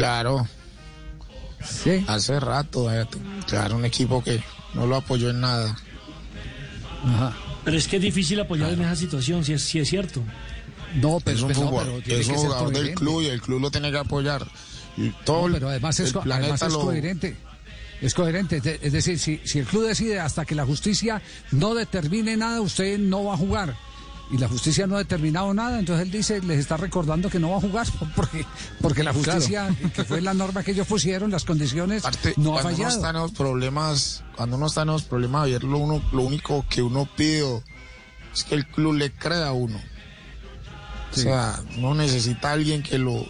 [0.00, 0.48] Claro,
[1.62, 2.04] Sí.
[2.08, 3.06] hace rato, eh,
[3.46, 4.42] claro, un equipo que
[4.74, 5.76] no lo apoyó en nada.
[7.04, 7.36] Ajá.
[7.64, 10.22] Pero es que es difícil apoyar en esa situación, si es, si es cierto.
[10.94, 13.40] No, pero es un, pues no, pero tiene es un jugador del club y el
[13.40, 14.46] club lo tiene que apoyar.
[14.96, 17.36] Y todo No, pero además es, el co- planeta además es lo- coherente.
[18.00, 18.62] Es coherente.
[18.82, 21.20] Es decir, si, si el club decide hasta que la justicia
[21.52, 23.76] no determine nada, usted no va a jugar.
[24.30, 27.50] Y la justicia no ha determinado nada, entonces él dice, les está recordando que no
[27.50, 27.86] va a jugar,
[28.16, 28.46] porque,
[28.80, 32.50] porque la justicia, que fue la norma que ellos pusieron, las condiciones, no ha cuando
[32.50, 32.94] uno fallado.
[32.94, 36.64] está en los problemas, cuando uno está en los problemas, ayer lo, uno, lo único
[36.68, 37.62] que uno pide
[38.32, 39.80] es que el club le crea a uno.
[41.10, 41.20] Sí.
[41.20, 43.26] O sea, uno necesita a alguien que lo,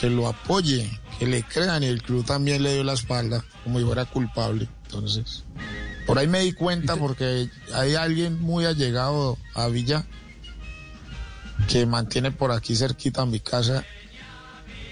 [0.00, 3.78] que lo apoye, que le crean y el club también le dio la espalda, como
[3.78, 4.68] si fuera culpable.
[4.86, 5.44] Entonces,
[6.14, 10.06] por ahí me di cuenta porque hay alguien muy allegado a Villa
[11.66, 13.84] que mantiene por aquí cerquita mi casa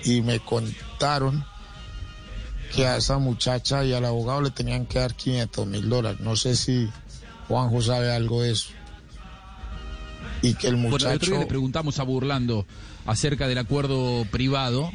[0.03, 1.45] y me contaron
[2.75, 6.19] que a esa muchacha y al abogado le tenían que dar 500 mil dólares.
[6.19, 6.91] No sé si
[7.47, 8.71] Juanjo sabe algo de eso.
[10.43, 11.31] Y que el Bueno, el otro muchacho...
[11.31, 12.67] día le preguntamos a Burlando
[13.07, 14.91] acerca del acuerdo privado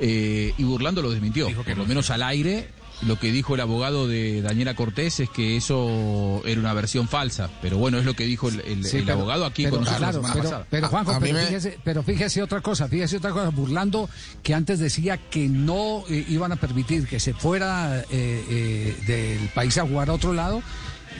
[0.00, 2.70] eh, y Burlando lo desmintió, por lo menos al aire.
[3.06, 7.50] Lo que dijo el abogado de Daniela Cortés es que eso era una versión falsa,
[7.60, 9.84] pero bueno, es lo que dijo el, el- Sí, el pero- abogado aquí pero, con
[9.84, 10.66] nosotros claro, la semana pero, pasada.
[10.70, 14.08] pero, A- Juanjo, pero, me- fíjese, pero fíjese otra cosa, fíjese otra cosa, burlando
[14.44, 19.48] que antes decía que no eh, iban a permitir que se fuera eh, eh, del
[19.48, 20.62] país a jugar a otro lado.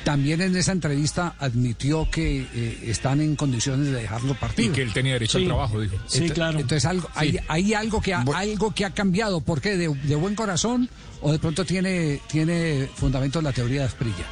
[0.04, 4.72] También en esa entrevista admitió que eh, están en condiciones de dejarlo Y partir.
[4.72, 5.44] que él tenía derecho Sí.
[5.44, 5.96] al trabajo, dijo.
[6.08, 6.58] Sí, Ento- claro.
[6.58, 9.40] Entonces algo, hay, hay algo que ha, algo que ha cambiado.
[9.40, 9.76] ¿Por qué?
[9.76, 10.88] ¿De, de buen corazón
[11.20, 14.26] o de pronto tiene, tiene fundamento la teoría de Asprilla?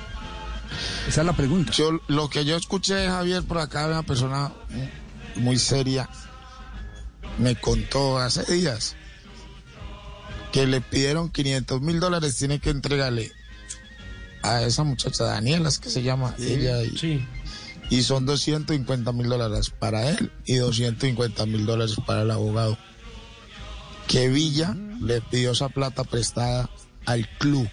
[1.06, 1.72] Esa es la pregunta.
[1.72, 4.52] Yo, lo que yo escuché de Javier por acá, una persona
[5.36, 6.08] muy seria,
[7.38, 8.96] me contó hace días
[10.52, 13.30] que le pidieron 500 mil dólares, tiene que entregarle
[14.42, 17.26] a esa muchacha, Daniela, es que se llama ella, y, Sí.
[17.90, 22.78] y son 250 mil dólares para él y 250 mil dólares para el abogado.
[24.08, 26.68] Que Villa le pidió esa plata prestada
[27.06, 27.68] al club,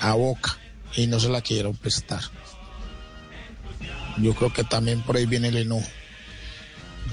[0.00, 0.58] a Boca,
[0.96, 2.20] y no se la quisieron prestar.
[4.18, 5.86] Yo creo que también por ahí viene el enojo.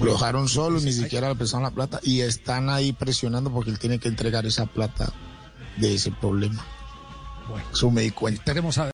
[0.00, 3.78] Lo dejaron solo, ni siquiera le prestaron la plata y están ahí presionando porque él
[3.78, 5.12] tiene que entregar esa plata
[5.76, 6.64] de ese problema.
[7.72, 8.40] Eso me di cuenta.
[8.40, 8.82] Esperemos a.